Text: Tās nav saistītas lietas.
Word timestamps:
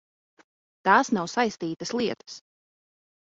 Tās 0.89 1.11
nav 1.17 1.29
saistītas 1.33 1.93
lietas. 2.01 2.39